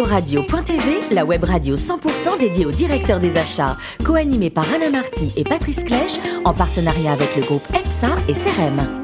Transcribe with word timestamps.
Radio.tv, 0.00 1.14
la 1.14 1.24
web 1.24 1.44
radio 1.44 1.76
100% 1.76 2.38
dédiée 2.40 2.64
aux 2.64 2.70
directeurs 2.70 3.18
des 3.18 3.36
achats, 3.36 3.76
co-animée 4.04 4.50
par 4.50 4.64
Alain 4.72 4.90
Marty 4.90 5.32
et 5.36 5.44
Patrice 5.44 5.84
Clèche, 5.84 6.18
en 6.44 6.54
partenariat 6.54 7.12
avec 7.12 7.36
le 7.36 7.42
groupe 7.42 7.66
EPSA 7.74 8.08
et 8.28 8.32
CRM. 8.32 9.01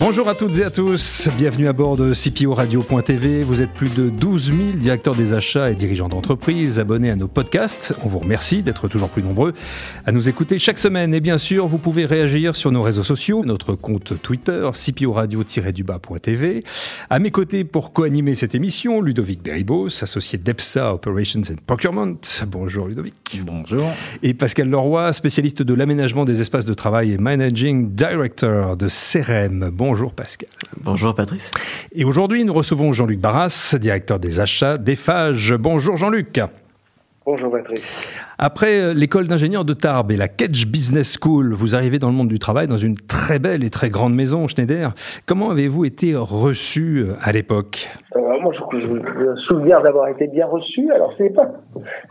Bonjour 0.00 0.28
à 0.28 0.36
toutes 0.36 0.56
et 0.58 0.62
à 0.62 0.70
tous, 0.70 1.28
bienvenue 1.36 1.66
à 1.66 1.72
bord 1.72 1.96
de 1.96 2.14
CPO 2.14 2.54
Radio.tv. 2.54 3.42
Vous 3.42 3.62
êtes 3.62 3.72
plus 3.72 3.92
de 3.96 4.08
12 4.08 4.44
000 4.46 4.58
directeurs 4.76 5.16
des 5.16 5.32
achats 5.32 5.72
et 5.72 5.74
dirigeants 5.74 6.08
d'entreprise 6.08 6.78
abonnés 6.78 7.10
à 7.10 7.16
nos 7.16 7.26
podcasts. 7.26 7.94
On 8.04 8.08
vous 8.08 8.20
remercie 8.20 8.62
d'être 8.62 8.86
toujours 8.86 9.08
plus 9.08 9.24
nombreux 9.24 9.54
à 10.06 10.12
nous 10.12 10.28
écouter 10.28 10.60
chaque 10.60 10.78
semaine. 10.78 11.14
Et 11.14 11.20
bien 11.20 11.36
sûr, 11.36 11.66
vous 11.66 11.78
pouvez 11.78 12.06
réagir 12.06 12.54
sur 12.54 12.70
nos 12.70 12.80
réseaux 12.80 13.02
sociaux, 13.02 13.44
notre 13.44 13.74
compte 13.74 14.22
Twitter, 14.22 14.70
CPO 14.72 15.12
Radio-du-bas.tv. 15.14 16.62
À 17.10 17.18
mes 17.18 17.32
côtés 17.32 17.64
pour 17.64 17.92
co-animer 17.92 18.36
cette 18.36 18.54
émission, 18.54 19.00
Ludovic 19.00 19.42
Beribos, 19.42 19.88
associé 20.04 20.38
d'EPSA 20.38 20.94
Operations 20.94 21.42
and 21.50 21.56
Procurement. 21.66 22.14
Bonjour 22.46 22.86
Ludovic. 22.86 23.14
Bonjour. 23.42 23.90
Et 24.22 24.32
Pascal 24.32 24.70
Leroy, 24.70 25.12
spécialiste 25.12 25.64
de 25.64 25.74
l'aménagement 25.74 26.24
des 26.24 26.40
espaces 26.40 26.66
de 26.66 26.74
travail 26.74 27.14
et 27.14 27.18
Managing 27.18 27.96
Director 27.96 28.76
de 28.76 28.86
CRM. 28.86 29.70
Bonjour 29.88 30.12
Pascal. 30.12 30.50
Bonjour 30.82 31.14
Patrice. 31.14 31.50
Et 31.92 32.04
aujourd'hui, 32.04 32.44
nous 32.44 32.52
recevons 32.52 32.92
Jean-Luc 32.92 33.20
Barras, 33.20 33.74
directeur 33.80 34.20
des 34.20 34.38
achats 34.38 34.76
d'EFAGE. 34.76 35.54
Bonjour 35.54 35.96
Jean-Luc. 35.96 36.38
Bonjour 37.30 37.50
Patrice. 37.52 38.18
Après 38.38 38.80
euh, 38.80 38.94
l'école 38.94 39.26
d'ingénieur 39.26 39.66
de 39.66 39.74
Tarbes 39.74 40.12
et 40.12 40.16
la 40.16 40.28
Kedge 40.28 40.64
Business 40.66 41.18
School, 41.20 41.52
vous 41.52 41.74
arrivez 41.74 41.98
dans 41.98 42.08
le 42.08 42.14
monde 42.14 42.28
du 42.28 42.38
travail 42.38 42.68
dans 42.68 42.78
une 42.78 42.96
très 42.96 43.38
belle 43.38 43.62
et 43.64 43.68
très 43.68 43.90
grande 43.90 44.14
maison, 44.14 44.48
Schneider. 44.48 44.94
Comment 45.26 45.50
avez-vous 45.50 45.84
été 45.84 46.16
reçu 46.16 47.00
euh, 47.00 47.16
à 47.20 47.32
l'époque? 47.32 47.86
Euh, 48.16 48.20
Moi, 48.40 48.54
je, 48.72 48.86
me 48.86 49.36
souviens 49.46 49.82
d'avoir 49.82 50.08
été 50.08 50.26
bien 50.26 50.46
reçu. 50.46 50.90
Alors, 50.90 51.12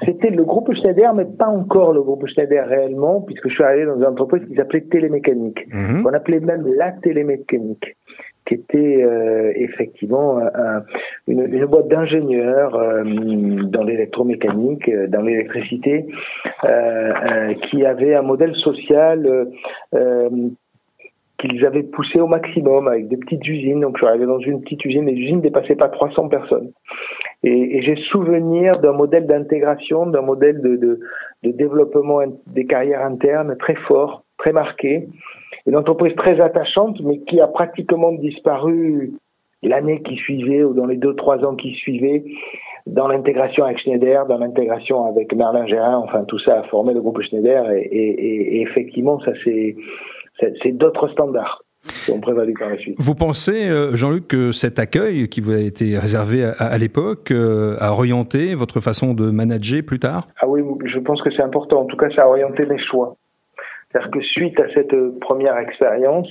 c'était 0.06 0.30
le 0.30 0.44
groupe 0.44 0.72
Schneider, 0.76 1.12
mais 1.16 1.26
pas 1.26 1.48
encore 1.48 1.94
le 1.94 2.04
groupe 2.04 2.28
Schneider 2.28 2.68
réellement, 2.68 3.22
puisque 3.22 3.50
je 3.50 3.56
suis 3.56 3.64
arrivé 3.64 3.88
dans 3.88 3.98
une 3.98 4.06
entreprise 4.06 4.48
qui 4.48 4.54
s'appelait 4.54 4.82
Télémécanique. 4.82 5.66
Mhm. 5.74 6.06
On 6.06 6.14
appelait 6.14 6.42
même 6.42 6.64
la 6.78 6.92
Télémécanique 6.92 7.98
qui 8.48 8.54
était 8.54 9.04
euh, 9.04 9.52
effectivement 9.56 10.40
une, 11.28 11.54
une, 11.54 11.66
boîte 11.66 11.90
d'ingénieurs 11.90 12.76
euh, 12.76 13.04
dans 13.04 13.84
l'électromécanique, 13.84 14.88
euh, 14.88 15.08
dans 15.08 15.22
l'électricité, 15.22 16.06
qui 17.70 17.86
avait 17.86 18.16
un 18.16 18.22
modèle 18.22 18.56
social 18.56 19.48
qu'ils 21.40 21.66
avaient 21.66 21.84
poussé 21.84 22.20
au 22.20 22.28
maximum 22.28 22.88
avec 22.88 23.10
des 23.10 23.18
petites 23.18 23.46
usines. 23.48 23.82
Donc 23.82 23.98
je 23.98 24.00
suis 24.00 24.08
arrivé 24.08 24.26
dans 24.26 24.40
une 24.40 24.62
petite 24.62 24.84
usine, 24.86 25.06
les 25.06 25.14
usines 25.14 25.38
ne 25.38 25.42
dépassaient 25.42 25.76
pas 25.76 25.90
300 25.90 26.30
personnes. 26.30 26.72
Et, 27.44 27.82
j'ai 27.84 27.96
souvenir 28.12 28.80
d'un 28.80 28.94
modèle 28.94 29.28
d'intégration, 29.28 30.08
d'un 30.08 30.22
modèle 30.22 30.62
de, 30.62 30.76
de 31.44 31.52
développement 31.52 32.22
des 32.48 32.66
carrières 32.66 33.06
internes 33.06 33.56
très 33.58 33.76
fort, 33.76 34.24
très 34.38 34.52
marqué 34.52 35.08
une 35.68 35.76
entreprise 35.76 36.16
très 36.16 36.40
attachante, 36.42 37.00
mais 37.02 37.20
qui 37.20 37.40
a 37.40 37.48
pratiquement 37.48 38.14
disparu 38.14 39.14
l'année 39.62 40.02
qui 40.02 40.16
suivait 40.16 40.64
ou 40.64 40.74
dans 40.74 40.86
les 40.86 40.98
deux 40.98 41.16
trois 41.16 41.44
ans 41.46 41.56
qui 41.56 41.74
suivaient 41.74 42.24
dans 42.86 43.08
l'intégration 43.08 43.66
avec 43.66 43.80
Schneider, 43.80 44.26
dans 44.28 44.38
l'intégration 44.38 45.06
avec 45.06 45.36
Merlin 45.36 45.68
Gérin, 45.68 45.98
enfin 45.98 46.24
tout 46.24 46.40
ça 46.40 46.60
a 46.60 46.64
formé 46.64 46.94
le 46.94 47.02
groupe 47.02 47.22
Schneider 47.22 47.70
et, 47.72 47.82
et, 47.82 48.58
et 48.58 48.62
effectivement 48.62 49.20
ça 49.20 49.34
c'est 49.44 49.76
c'est 50.64 50.72
d'autres 50.72 51.10
standards. 51.10 51.62
Qui 52.04 52.12
ont 52.12 52.20
prévalu 52.20 52.54
par 52.54 52.70
la 52.70 52.78
suite. 52.78 52.96
Vous 53.00 53.16
pensez, 53.16 53.70
euh, 53.70 53.96
Jean-Luc, 53.96 54.28
que 54.28 54.52
cet 54.52 54.78
accueil 54.78 55.30
qui 55.30 55.40
vous 55.40 55.54
a 55.54 55.60
été 55.60 55.98
réservé 55.98 56.44
à, 56.44 56.52
à 56.52 56.78
l'époque 56.78 57.32
euh, 57.32 57.78
a 57.80 57.94
orienté 57.94 58.56
votre 58.56 58.82
façon 58.82 59.14
de 59.14 59.30
manager 59.32 59.84
plus 59.84 60.00
tard? 60.00 60.28
Ah 60.42 60.50
oui, 60.50 60.62
je 60.84 61.00
pense 61.00 61.22
que 61.22 61.32
c'est 61.32 61.44
important. 61.44 61.84
En 61.84 61.86
tout 61.86 61.96
cas, 61.96 62.10
ça 62.14 62.24
a 62.24 62.28
orienté 62.28 62.66
mes 62.66 62.80
choix. 62.80 63.16
C'est-à-dire 63.98 64.12
que 64.12 64.22
suite 64.22 64.60
à 64.60 64.72
cette 64.74 65.20
première 65.20 65.58
expérience, 65.58 66.30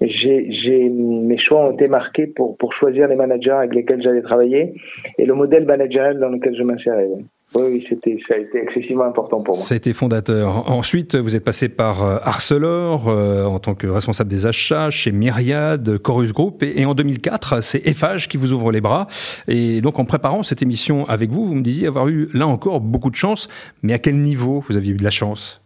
mes 0.00 1.38
choix 1.38 1.68
ont 1.68 1.72
été 1.72 1.88
marqués 1.88 2.26
pour, 2.26 2.56
pour 2.58 2.72
choisir 2.74 3.08
les 3.08 3.16
managers 3.16 3.50
avec 3.50 3.74
lesquels 3.74 4.02
j'allais 4.02 4.22
travailler 4.22 4.74
et 5.18 5.24
le 5.24 5.34
modèle 5.34 5.64
managérial 5.64 6.18
dans 6.18 6.28
lequel 6.28 6.54
je 6.56 6.62
m'insérais. 6.62 7.08
Oui, 7.54 7.84
c'était, 7.88 8.18
ça 8.26 8.34
a 8.34 8.38
été 8.38 8.58
excessivement 8.62 9.04
important 9.04 9.42
pour 9.42 9.54
moi. 9.54 9.64
Ça 9.64 9.74
a 9.74 9.76
été 9.76 9.92
fondateur. 9.92 10.70
Ensuite, 10.70 11.16
vous 11.16 11.36
êtes 11.36 11.44
passé 11.44 11.68
par 11.68 12.02
euh, 12.02 12.16
Arcelor 12.22 13.08
euh, 13.08 13.44
en 13.44 13.58
tant 13.58 13.74
que 13.74 13.86
responsable 13.86 14.30
des 14.30 14.46
achats 14.46 14.90
chez 14.90 15.12
Myriad, 15.12 15.98
Chorus 15.98 16.32
Group, 16.32 16.62
et, 16.62 16.86
en 16.86 16.94
2004, 16.94 17.62
c'est 17.62 17.86
Eiffage 17.86 18.28
qui 18.28 18.38
vous 18.38 18.54
ouvre 18.54 18.72
les 18.72 18.80
bras. 18.80 19.06
Et 19.48 19.82
donc, 19.82 19.98
en 19.98 20.06
préparant 20.06 20.42
cette 20.42 20.62
émission 20.62 21.04
avec 21.06 21.30
vous, 21.30 21.46
vous 21.46 21.54
me 21.54 21.62
disiez 21.62 21.88
avoir 21.88 22.08
eu 22.08 22.28
là 22.32 22.46
encore 22.46 22.80
beaucoup 22.80 23.10
de 23.10 23.16
chance. 23.16 23.48
Mais 23.82 23.92
à 23.92 23.98
quel 23.98 24.16
niveau 24.16 24.64
vous 24.66 24.78
aviez 24.78 24.92
eu 24.92 24.96
de 24.96 25.04
la 25.04 25.10
chance? 25.10 25.61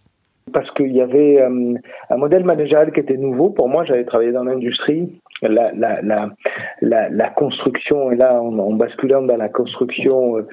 Parce 0.53 0.71
qu'il 0.73 0.93
y 0.93 1.01
avait 1.01 1.41
euh, 1.41 1.75
un 2.11 2.17
modèle 2.17 2.45
managérial 2.45 2.93
qui 2.93 3.01
était 3.01 3.17
nouveau 3.17 3.51
pour 3.51 3.69
moi. 3.69 3.84
J'avais 3.84 4.05
travaillé 4.05 4.33
dans 4.33 4.45
l'industrie, 4.45 5.21
la, 5.43 5.73
la, 5.73 6.01
la, 6.03 7.09
la, 7.11 7.31
construction, 7.31 8.12
et 8.12 8.17
là, 8.17 8.41
en, 8.41 8.73
basculant 8.75 9.23
dans 9.23 9.37
la 9.37 9.49
construction, 9.49 10.39
euh, 10.39 10.47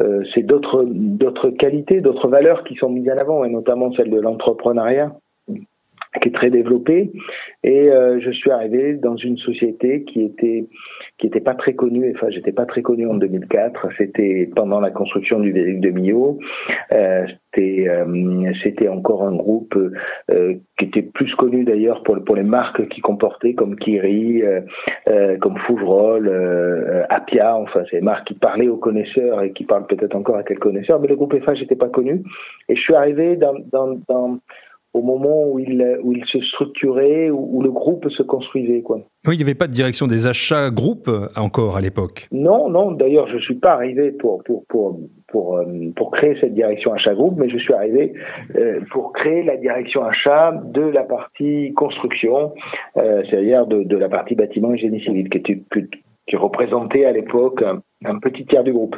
euh, 0.00 0.22
c'est 0.34 0.42
d'autres 0.42 0.84
d'autres 0.86 1.50
qualités, 1.50 2.00
d'autres 2.00 2.28
valeurs 2.28 2.62
qui 2.64 2.74
sont 2.76 2.90
mises 2.90 3.10
en 3.10 3.18
avant, 3.18 3.44
et 3.44 3.50
notamment 3.50 3.90
celle 3.92 4.10
de 4.10 4.20
l'entrepreneuriat 4.20 5.12
qui 6.22 6.28
est 6.28 6.32
très 6.32 6.50
développée. 6.50 7.12
Et 7.64 7.90
je 8.18 8.30
suis 8.30 8.50
arrivé 8.50 8.94
dans 8.94 9.16
une 9.16 9.38
société 9.38 10.04
qui 10.04 10.22
était 10.22 10.66
qui 11.18 11.26
était 11.26 11.40
pas 11.40 11.54
très 11.54 11.74
connu. 11.74 12.12
Enfin, 12.14 12.30
j'étais 12.30 12.52
pas 12.52 12.64
très 12.64 12.82
connu 12.82 13.06
en 13.06 13.14
2004. 13.14 13.88
C'était 13.98 14.48
pendant 14.54 14.80
la 14.80 14.90
construction 14.90 15.40
du 15.40 15.52
viaduc 15.52 15.80
de 15.80 15.90
Millau. 15.90 16.38
Euh, 16.92 17.26
c'était 17.26 17.88
euh, 17.88 18.52
c'était 18.62 18.88
encore 18.88 19.24
un 19.24 19.34
groupe 19.34 19.76
euh, 20.30 20.54
qui 20.78 20.84
était 20.84 21.02
plus 21.02 21.34
connu 21.34 21.64
d'ailleurs 21.64 22.04
pour 22.04 22.36
les 22.36 22.42
marques 22.44 22.86
qui 22.88 23.00
comportaient 23.00 23.54
comme 23.54 23.76
Kiri, 23.76 24.42
euh, 24.42 24.60
euh, 25.08 25.36
comme 25.38 25.56
Fougerolles, 25.58 27.06
Apia. 27.10 27.56
Enfin, 27.56 27.82
c'est 27.90 27.96
des 27.96 28.02
marques 28.02 28.28
qui 28.28 28.34
parlaient 28.34 28.68
aux 28.68 28.76
connaisseurs 28.76 29.42
et 29.42 29.52
qui 29.52 29.64
parlent 29.64 29.86
peut-être 29.86 30.14
encore 30.14 30.36
à 30.36 30.44
quelques 30.44 30.62
connaisseurs. 30.62 31.00
Mais 31.00 31.08
le 31.08 31.16
groupe 31.16 31.34
FH 31.34 31.60
n'était 31.60 31.76
pas 31.76 31.88
connu. 31.88 32.22
Et 32.68 32.76
je 32.76 32.80
suis 32.80 32.94
arrivé 32.94 33.36
dans 33.36 33.54
dans, 33.72 33.98
dans 34.08 34.38
au 34.94 35.02
moment 35.02 35.46
où 35.46 35.58
il, 35.58 35.98
où 36.02 36.12
il 36.12 36.24
se 36.26 36.40
structurait, 36.40 37.30
où, 37.30 37.62
le 37.62 37.70
groupe 37.70 38.08
se 38.10 38.22
construisait. 38.22 38.82
Quoi. 38.82 39.00
Oui, 39.26 39.34
il 39.34 39.36
n'y 39.36 39.42
avait 39.42 39.54
pas 39.54 39.66
de 39.66 39.72
direction 39.72 40.06
des 40.06 40.26
achats 40.26 40.70
groupe 40.70 41.08
euh, 41.08 41.28
encore 41.36 41.76
à 41.76 41.80
l'époque. 41.80 42.26
Non, 42.32 42.70
non. 42.70 42.92
D'ailleurs, 42.92 43.28
je 43.28 43.36
ne 43.36 43.40
suis 43.40 43.56
pas 43.56 43.72
arrivé 43.72 44.12
pour, 44.12 44.42
pour, 44.44 44.64
pour, 44.68 44.98
pour, 45.28 45.58
euh, 45.58 45.64
pour 45.94 46.10
créer 46.10 46.36
cette 46.40 46.54
direction 46.54 46.92
achat 46.94 47.14
groupe, 47.14 47.34
mais 47.36 47.50
je 47.50 47.58
suis 47.58 47.74
arrivé 47.74 48.14
euh, 48.56 48.80
pour 48.90 49.12
créer 49.12 49.42
la 49.42 49.56
direction 49.56 50.04
achat 50.04 50.52
de 50.64 50.82
la 50.82 51.02
partie 51.02 51.72
construction, 51.74 52.54
c'est-à-dire 52.94 53.66
de, 53.66 53.82
de, 53.82 53.96
la 53.96 54.08
partie 54.08 54.34
bâtiment 54.34 54.72
et 54.72 54.78
génie 54.78 55.00
civil, 55.02 55.28
qui, 55.28 55.38
était, 55.38 55.62
qui 56.26 56.36
représentait 56.36 57.04
à 57.04 57.12
l'époque 57.12 57.62
un 57.62 57.80
petit 58.20 58.46
tiers 58.46 58.64
du 58.64 58.72
groupe. 58.72 58.96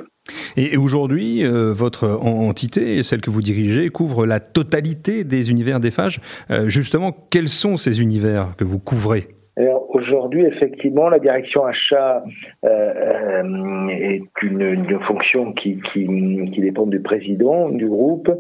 Et 0.56 0.77
aujourd'hui, 0.77 1.44
euh, 1.44 1.72
votre 1.72 2.09
entité, 2.09 3.03
celle 3.03 3.21
que 3.21 3.31
vous 3.31 3.43
dirigez, 3.43 3.88
couvre 3.88 4.27
la 4.27 4.41
totalité 4.41 5.25
des 5.25 5.50
univers 5.50 5.81
des 5.81 5.91
phages. 5.91 6.21
Euh, 6.50 6.69
justement, 6.69 7.12
quels 7.31 7.49
sont 7.49 7.77
ces 7.77 8.03
univers 8.03 8.56
que 8.56 8.65
vous 8.65 8.78
couvrez? 8.78 9.28
Aujourd'hui, 9.56 10.44
effectivement, 10.44 11.09
la 11.09 11.19
direction 11.19 11.65
achat 11.65 12.22
euh, 12.65 12.69
euh, 12.69 13.88
est 13.88 14.22
une, 14.43 14.61
une, 14.62 15.00
fonction 15.00 15.53
qui, 15.53 15.81
qui, 15.93 16.06
qui, 16.06 16.61
dépend 16.61 16.87
du 16.87 17.00
président 17.00 17.69
du 17.69 17.88
groupe 17.88 18.31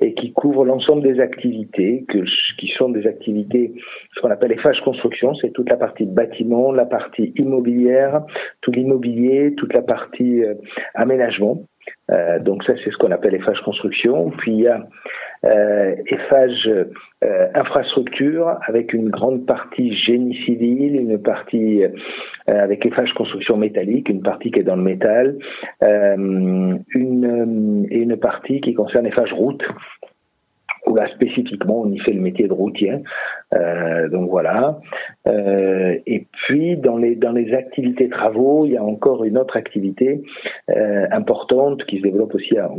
et 0.00 0.14
qui 0.14 0.32
couvre 0.32 0.64
l'ensemble 0.64 1.02
des 1.02 1.20
activités, 1.20 2.04
que, 2.08 2.18
qui 2.56 2.68
sont 2.78 2.88
des 2.88 3.06
activités, 3.06 3.74
ce 4.14 4.20
qu'on 4.20 4.30
appelle 4.30 4.50
les 4.50 4.58
phases 4.58 4.78
construction, 4.80 5.34
c'est 5.34 5.50
toute 5.50 5.68
la 5.68 5.76
partie 5.76 6.06
bâtiment, 6.06 6.72
la 6.72 6.86
partie 6.86 7.32
immobilière, 7.36 8.22
tout 8.60 8.70
l'immobilier, 8.70 9.54
toute 9.56 9.74
la 9.74 9.82
partie 9.82 10.44
euh, 10.44 10.54
aménagement. 10.94 11.64
Euh, 12.10 12.38
donc 12.38 12.64
ça, 12.64 12.74
c'est 12.82 12.90
ce 12.90 12.96
qu'on 12.96 13.10
appelle 13.10 13.32
les 13.32 13.40
phases 13.40 13.60
construction. 13.60 14.30
Puis 14.30 14.52
il 14.52 14.60
y 14.60 14.68
a 14.68 14.86
euh, 15.44 15.94
Eiffage 16.06 16.68
euh, 17.24 17.48
infrastructure 17.54 18.58
avec 18.66 18.92
une 18.92 19.08
grande 19.08 19.46
partie 19.46 19.94
génie 19.94 20.34
civil, 20.44 20.96
une 20.96 21.18
partie 21.18 21.84
euh, 21.84 21.88
avec 22.46 22.84
Eiffage 22.84 23.12
construction 23.14 23.56
métallique, 23.56 24.08
une 24.08 24.22
partie 24.22 24.50
qui 24.50 24.60
est 24.60 24.64
dans 24.64 24.76
le 24.76 24.82
métal, 24.82 25.38
euh, 25.82 26.76
une, 26.94 27.86
et 27.90 27.98
une 27.98 28.16
partie 28.16 28.60
qui 28.60 28.74
concerne 28.74 29.06
Eiffage 29.06 29.32
route 29.32 29.62
où 30.86 30.96
là 30.96 31.08
spécifiquement 31.08 31.82
on 31.82 31.92
y 31.92 31.98
fait 31.98 32.12
le 32.12 32.20
métier 32.20 32.48
de 32.48 32.52
routier. 32.52 32.94
Donc 33.52 34.30
voilà. 34.30 34.80
Et 35.26 36.26
puis 36.32 36.76
dans 36.78 36.96
les 36.96 37.16
dans 37.16 37.32
les 37.32 37.52
activités 37.52 38.08
travaux, 38.08 38.64
il 38.64 38.72
y 38.72 38.76
a 38.78 38.82
encore 38.82 39.24
une 39.24 39.36
autre 39.36 39.58
activité 39.58 40.22
importante 40.68 41.84
qui 41.84 41.98
se 41.98 42.02
développe 42.02 42.34
aussi 42.34 42.56
à, 42.56 42.70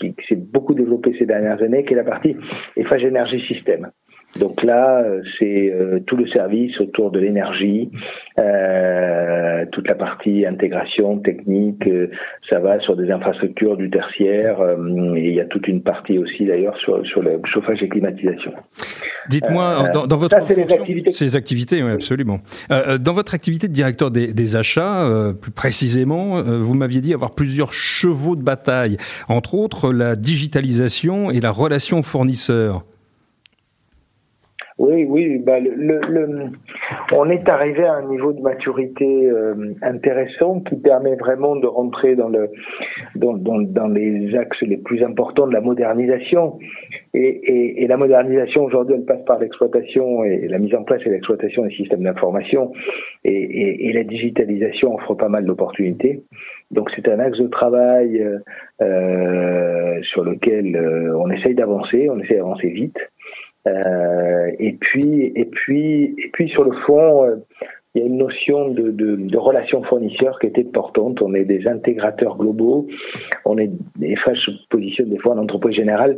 qui, 0.00 0.14
s'est 0.28 0.36
beaucoup 0.36 0.74
développée 0.74 1.14
ces 1.18 1.26
dernières 1.26 1.62
années, 1.62 1.84
qui 1.84 1.92
est 1.92 1.96
la 1.96 2.04
partie 2.04 2.36
Eiffage 2.76 3.04
Énergie 3.04 3.40
Système. 3.46 3.90
Donc 4.38 4.62
là, 4.62 5.04
c'est 5.38 5.72
tout 6.06 6.16
le 6.16 6.26
service 6.28 6.78
autour 6.80 7.10
de 7.10 7.18
l'énergie, 7.18 7.90
euh, 8.38 9.39
toute 9.66 9.88
la 9.88 9.94
partie 9.94 10.46
intégration 10.46 11.18
technique, 11.18 11.88
ça 12.48 12.60
va 12.60 12.80
sur 12.80 12.96
des 12.96 13.10
infrastructures 13.10 13.76
du 13.76 13.90
tertiaire, 13.90 14.58
et 15.16 15.28
il 15.28 15.34
y 15.34 15.40
a 15.40 15.44
toute 15.44 15.68
une 15.68 15.82
partie 15.82 16.18
aussi 16.18 16.46
d'ailleurs 16.46 16.76
sur, 16.78 17.04
sur 17.06 17.22
le 17.22 17.40
chauffage 17.44 17.82
et 17.82 17.88
climatisation. 17.88 18.52
Dites-moi, 19.28 19.90
dans, 19.92 20.06
dans, 20.06 20.16
votre 20.16 20.36
ça, 20.36 20.44
fonction, 20.46 20.76
activités. 20.76 21.10
ces 21.10 21.36
activités, 21.36 21.82
oui, 21.82 21.92
absolument. 21.92 22.40
dans 22.68 23.12
votre 23.12 23.34
activité 23.34 23.68
de 23.68 23.72
directeur 23.72 24.10
des, 24.10 24.32
des 24.32 24.56
achats, 24.56 25.32
plus 25.40 25.52
précisément, 25.52 26.42
vous 26.42 26.74
m'aviez 26.74 27.00
dit 27.00 27.14
avoir 27.14 27.34
plusieurs 27.34 27.72
chevaux 27.72 28.36
de 28.36 28.42
bataille, 28.42 28.96
entre 29.28 29.54
autres 29.54 29.92
la 29.92 30.16
digitalisation 30.16 31.30
et 31.30 31.40
la 31.40 31.50
relation 31.50 32.02
fournisseur. 32.02 32.84
Oui, 34.80 35.04
oui, 35.06 35.36
bah 35.36 35.60
le, 35.60 36.00
le, 36.08 36.46
on 37.12 37.28
est 37.28 37.46
arrivé 37.50 37.84
à 37.84 37.96
un 37.96 38.08
niveau 38.08 38.32
de 38.32 38.40
maturité 38.40 39.26
euh, 39.26 39.74
intéressant 39.82 40.60
qui 40.60 40.76
permet 40.76 41.16
vraiment 41.16 41.54
de 41.54 41.66
rentrer 41.66 42.16
dans, 42.16 42.30
le, 42.30 42.48
dans, 43.14 43.34
dans, 43.34 43.60
dans, 43.60 43.88
les 43.88 44.34
axes 44.34 44.62
les 44.62 44.78
plus 44.78 45.04
importants 45.04 45.46
de 45.46 45.52
la 45.52 45.60
modernisation. 45.60 46.58
Et, 47.12 47.20
et, 47.20 47.82
et 47.82 47.88
la 47.88 47.98
modernisation 47.98 48.64
aujourd'hui, 48.64 48.94
elle 48.96 49.04
passe 49.04 49.22
par 49.26 49.38
l'exploitation 49.38 50.24
et 50.24 50.48
la 50.48 50.58
mise 50.58 50.74
en 50.74 50.82
place 50.82 51.02
et 51.04 51.10
l'exploitation 51.10 51.62
des 51.66 51.74
systèmes 51.74 52.02
d'information. 52.02 52.72
Et, 53.24 53.86
et, 53.86 53.92
la 53.92 54.04
digitalisation 54.04 54.94
offre 54.94 55.12
pas 55.12 55.28
mal 55.28 55.44
d'opportunités. 55.44 56.22
Donc 56.70 56.90
c'est 56.96 57.06
un 57.06 57.18
axe 57.18 57.38
de 57.38 57.48
travail 57.48 58.18
euh, 58.18 58.38
euh 58.80 60.00
sur 60.04 60.24
lequel 60.24 60.74
euh, 60.74 61.14
on 61.18 61.30
essaye 61.30 61.54
d'avancer, 61.54 62.08
on 62.08 62.18
essaye 62.18 62.38
d'avancer 62.38 62.68
vite. 62.68 62.96
Euh, 63.66 64.50
et 64.58 64.72
puis, 64.72 65.32
et 65.34 65.44
puis, 65.44 66.14
et 66.18 66.30
puis 66.32 66.48
sur 66.48 66.64
le 66.64 66.72
fond, 66.86 67.24
euh, 67.24 67.36
il 67.94 68.00
y 68.00 68.04
a 68.04 68.06
une 68.06 68.18
notion 68.18 68.68
de, 68.68 68.90
de, 68.90 69.16
de 69.16 69.36
relation 69.36 69.82
fournisseur 69.82 70.38
qui 70.38 70.46
était 70.46 70.66
importante. 70.66 71.20
On 71.22 71.34
est 71.34 71.44
des 71.44 71.66
intégrateurs 71.66 72.36
globaux. 72.36 72.86
On 73.44 73.58
est, 73.58 73.70
et 74.00 74.16
FH 74.16 74.36
se 74.46 74.50
positionne 74.70 75.10
des 75.10 75.18
fois 75.18 75.34
en 75.34 75.38
entreprise 75.38 75.76
générale. 75.76 76.16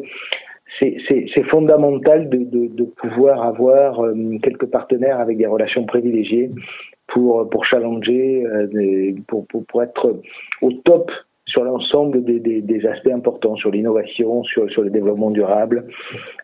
C'est 0.79 1.45
fondamental 1.51 2.29
de, 2.29 2.85
pouvoir 2.97 3.43
avoir 3.43 4.01
euh, 4.01 4.15
quelques 4.43 4.67
partenaires 4.67 5.21
avec 5.21 5.37
des 5.37 5.47
relations 5.47 5.85
privilégiées 5.85 6.51
pour, 7.09 7.49
pour 7.51 7.65
challenger, 7.67 8.45
pour, 9.27 9.47
pour 9.47 9.83
être 9.83 10.21
au 10.63 10.73
top 10.73 11.11
sur 11.53 11.65
l'ensemble 11.65 12.25
des, 12.25 12.41
des, 12.41 12.63
des, 12.63 12.87
aspects 12.87 13.13
importants, 13.13 13.57
sur 13.57 13.71
l'innovation, 13.71 14.43
sur, 14.45 14.69
sur 14.71 14.83
le 14.83 14.91
développement 14.91 15.31
durable 15.31 15.85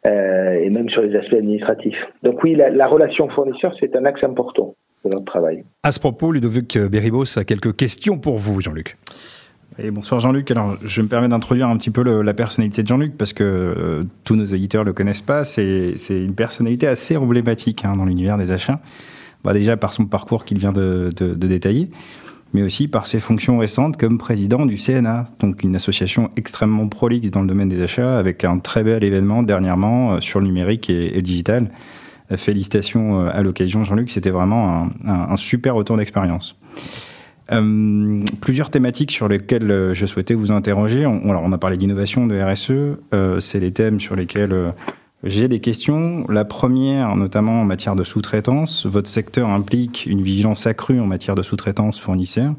euh, 0.07 0.53
et 0.63 0.69
même 0.69 0.89
sur 0.91 1.03
les 1.03 1.17
aspects 1.17 1.35
administratifs. 1.35 1.97
Donc 2.23 2.43
oui, 2.45 2.55
la, 2.55 2.69
la 2.69 2.87
relation 2.87 3.29
fournisseur, 3.31 3.75
c'est 3.81 3.97
un 3.97 4.05
axe 4.05 4.23
important 4.23 4.75
de 5.05 5.11
notre 5.11 5.25
travail. 5.25 5.65
À 5.83 5.93
ce 5.93 5.99
propos, 5.99 6.31
Ludovic 6.31 6.77
Beribos 6.77 7.39
a 7.39 7.45
quelques 7.45 7.75
questions 7.75 8.19
pour 8.19 8.37
vous, 8.37 8.61
Jean-Luc. 8.61 8.97
Et 9.79 9.91
bonsoir 9.91 10.21
Jean-Luc. 10.21 10.51
Alors, 10.51 10.77
je 10.85 11.01
me 11.01 11.09
permets 11.09 11.29
d'introduire 11.29 11.69
un 11.69 11.77
petit 11.77 11.91
peu 11.91 12.03
le, 12.03 12.23
la 12.23 12.35
personnalité 12.35 12.83
de 12.83 12.89
Jean-Luc 12.89 13.17
parce 13.17 13.33
que 13.33 13.45
euh, 13.45 14.03
tous 14.25 14.35
nos 14.35 14.45
éditeurs 14.45 14.85
le 14.85 14.93
connaissent 14.93 15.23
pas. 15.23 15.45
C'est 15.45 15.95
une 16.11 16.35
personnalité 16.35 16.87
assez 16.87 17.17
emblématique 17.17 17.85
hein, 17.85 17.97
dans 17.97 18.05
l'univers 18.05 18.37
des 18.37 18.53
achats. 18.53 18.81
Bah, 19.45 19.53
déjà 19.53 19.77
par 19.77 19.93
son 19.93 20.07
parcours 20.07 20.45
qu'il 20.45 20.59
vient 20.59 20.73
de, 20.73 21.11
de, 21.17 21.33
de 21.33 21.47
détailler 21.47 21.91
mais 22.55 22.63
aussi 22.63 22.89
par 22.89 23.07
ses 23.07 23.21
fonctions 23.21 23.59
récentes 23.59 23.97
comme 23.97 24.19
président 24.19 24.65
du 24.65 24.77
CNA, 24.77 25.27
donc 25.39 25.63
une 25.63 25.77
association 25.77 26.31
extrêmement 26.37 26.89
prolixe 26.89 27.31
dans 27.31 27.43
le 27.43 27.47
domaine 27.47 27.69
des 27.69 27.83
achats, 27.83 28.19
avec 28.19 28.45
un 28.45 28.59
très 28.59 28.83
bel 28.83 29.05
événement 29.05 29.43
dernièrement 29.43 30.15
euh, 30.15 30.21
sur 30.21 30.41
le 30.41 30.47
numérique 30.47 30.89
et, 30.89 31.11
le 31.11 31.23
digital. 31.23 31.71
Euh, 32.33 32.37
félicitations 32.37 33.21
euh, 33.21 33.31
à 33.33 33.43
l'occasion, 33.43 33.85
Jean-Luc, 33.85 34.11
c'était 34.11 34.31
vraiment 34.31 34.89
un, 35.07 35.37
super 35.37 35.75
retour 35.75 35.97
d'expérience. 35.97 36.57
Plusieurs 38.43 38.69
thématiques 38.69 39.11
sur 39.11 39.27
lesquelles 39.27 39.93
je 39.95 40.05
souhaitais 40.05 40.35
vous 40.35 40.53
interroger. 40.53 41.07
On, 41.07 41.31
alors 41.31 41.43
on 41.47 41.53
a 41.53 41.57
parlé 41.57 41.79
d'innovation, 41.79 42.27
de 42.27 42.39
RSE. 42.39 43.41
C'est 43.41 43.59
les 43.59 43.73
thèmes 43.73 44.01
sur 44.01 44.17
lesquels 44.17 44.75
j'ai 45.25 45.49
des 45.49 45.61
questions. 45.61 46.27
La 46.29 46.45
première, 46.45 47.17
notamment 47.17 47.61
en 47.61 47.65
matière 47.65 47.97
de 47.97 48.05
sous-traitance. 48.05 48.87
Votre 48.87 49.09
secteur 49.09 49.49
implique 49.49 50.07
une 50.07 50.23
vigilance 50.23 50.67
accrue 50.67 51.01
en 51.01 51.07
matière 51.07 51.35
de 51.35 51.43
sous-traitance 51.43 51.99
fournisseur. 51.99 52.55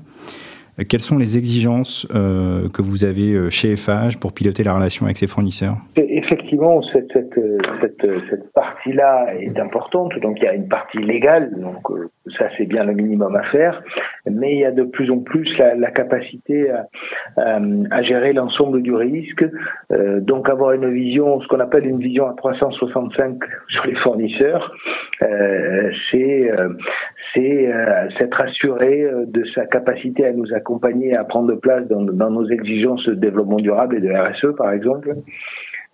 Quelles 0.88 1.02
sont 1.02 1.18
les 1.18 1.38
exigences 1.38 2.08
euh, 2.16 2.70
que 2.70 2.82
vous 2.82 3.04
avez 3.04 3.34
euh, 3.34 3.50
chez 3.50 3.76
FH 3.76 4.18
pour 4.20 4.34
piloter 4.34 4.64
la 4.64 4.74
relation 4.74 5.06
avec 5.06 5.18
ses 5.18 5.28
fournisseurs? 5.28 5.76
Effectivement, 5.96 6.82
cette, 6.94 7.12
cette, 7.12 8.08
cette, 8.30 8.54
partie-là 8.54 9.34
est 9.40 9.60
importante. 9.60 10.18
Donc 10.20 10.38
il 10.40 10.44
y 10.44 10.48
a 10.48 10.54
une 10.54 10.68
partie 10.68 11.00
légale, 11.00 11.52
donc 11.60 11.90
euh, 11.92 12.10
ça 12.38 12.50
c'est 12.58 12.66
bien 12.66 12.84
le 12.84 12.94
minimum 12.94 13.36
à 13.36 13.44
faire, 13.44 13.82
mais 14.30 14.54
il 14.54 14.60
y 14.60 14.66
a 14.66 14.72
de 14.72 14.84
plus 14.84 15.12
en 15.12 15.20
plus 15.20 15.50
la, 15.58 15.92
capacité 15.92 16.72
à, 17.38 18.04
gérer 18.04 18.34
l'ensemble 18.34 18.82
du 18.82 18.94
risque, 18.94 19.46
donc 20.22 20.50
avoir 20.50 20.74
une 20.74 20.92
vision, 20.92 21.42
ce 21.42 21.48
qu'on 21.48 21.60
appelle 21.60 21.86
une 21.86 22.00
vision 22.00 22.28
à 22.28 22.34
365 22.34 23.38
sur 23.70 23.86
les 23.86 23.96
fournisseurs, 23.96 24.74
c'est 26.12 26.52
c'est 27.34 27.72
s'être 28.18 28.42
assuré 28.42 29.08
de 29.28 29.44
sa 29.56 29.66
capacité 29.66 30.26
à 30.26 30.34
nous 30.34 30.54
accompagner, 30.54 31.16
à 31.16 31.24
prendre 31.24 31.56
place 31.56 31.88
dans, 31.88 32.02
dans 32.02 32.30
nos 32.32 32.48
exigences 32.50 33.06
de 33.06 33.14
développement 33.14 33.58
durable 33.58 33.98
et 33.98 34.00
de 34.00 34.12
RSE 34.12 34.56
par 34.56 34.72
exemple. 34.72 35.16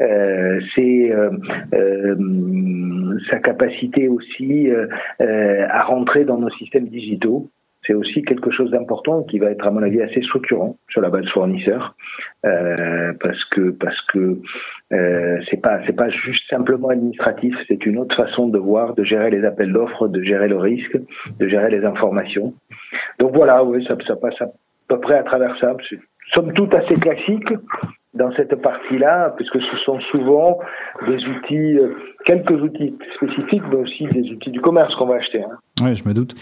Euh, 0.02 0.60
c'est 0.76 1.10
euh, 1.12 1.30
euh, 1.74 3.18
sa 3.30 3.40
capacité 3.40 4.10
aussi 4.10 4.70
à 5.20 5.84
rentrer 5.84 6.26
dans 6.26 6.38
nos 6.38 6.50
systèmes 6.52 6.88
digitaux. 6.88 7.50
C'est 7.86 7.94
aussi 7.94 8.24
quelque 8.24 8.52
chose 8.52 8.72
d'important 8.72 9.24
qui 9.24 9.40
va 9.40 9.52
être 9.52 9.66
à 9.66 9.72
mon 9.72 9.84
avis 9.84 10.02
assez 10.02 10.22
structurant 10.22 10.78
sur 10.90 11.02
la 11.02 11.10
base 11.10 11.28
fournisseur, 11.30 11.96
parce 12.42 13.44
que 13.52 13.72
parce 13.72 14.00
que 14.08 14.40
c'est 15.50 15.62
pas 15.62 15.80
c'est 15.86 15.96
pas 15.96 16.10
juste 16.10 16.50
simplement 16.50 16.90
administratif, 16.90 17.56
c'est 17.68 17.86
une 17.86 17.98
autre 18.00 18.16
façon 18.16 18.48
de 18.48 18.58
voir, 18.58 18.96
de 18.96 19.04
gérer 19.04 19.30
les 19.30 19.44
appels 19.46 19.72
d'offres, 19.72 20.08
de 20.08 20.24
gérer 20.24 20.48
le 20.48 20.58
risque, 20.58 20.98
de 21.40 21.48
gérer 21.48 21.70
les 21.70 21.86
informations. 21.86 22.54
Donc 23.20 23.36
voilà, 23.36 23.64
oui, 23.64 23.86
ça, 23.86 23.96
ça 24.08 24.16
passe 24.16 24.42
à 24.42 24.48
peu 24.88 25.00
près 25.00 25.18
à 25.18 25.24
travers 25.24 25.58
ça. 25.60 25.76
Somme 26.34 26.54
toute 26.54 26.74
assez 26.74 26.96
classique, 26.96 27.54
dans 28.16 28.32
cette 28.36 28.56
partie-là, 28.56 29.34
puisque 29.36 29.62
ce 29.62 29.78
sont 29.86 30.00
souvent 30.12 30.60
des 31.06 31.24
outils, 31.28 31.78
euh, 31.78 31.96
quelques 32.26 32.62
outils 32.62 32.96
spécifiques, 33.16 33.64
mais 33.70 33.76
aussi 33.76 34.06
des 34.08 34.32
outils 34.32 34.52
du 34.52 34.62
commerce 34.62 34.96
qu'on 34.96 35.06
va 35.06 35.16
acheter. 35.16 35.44
Hein. 35.44 35.58
Oui, 35.84 35.94
je 35.94 36.08
me 36.08 36.14
doute. 36.14 36.34